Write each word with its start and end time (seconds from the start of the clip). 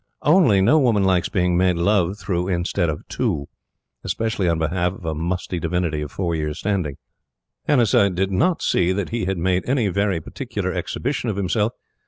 only 0.23 0.61
no 0.61 0.79
woman 0.79 1.03
likes 1.03 1.29
being 1.29 1.55
made 1.55 1.75
love 1.75 2.17
through 2.17 2.47
instead 2.47 2.89
of 2.89 3.07
to 3.07 3.47
specially 4.07 4.49
on 4.49 4.57
behalf 4.57 4.93
of 4.93 5.05
a 5.05 5.13
musty 5.13 5.59
divinity 5.59 6.01
of 6.01 6.11
four 6.11 6.33
years' 6.33 6.57
standing. 6.57 6.97
Hannasyde 7.67 8.15
did 8.15 8.31
not 8.31 8.63
see 8.63 8.93
that 8.93 9.09
he 9.09 9.25
had 9.25 9.37
made 9.37 9.61
any 9.69 9.89
very 9.89 10.19
particular 10.19 10.73
exhibition 10.73 11.29
of 11.29 11.35
himself. 11.35 11.73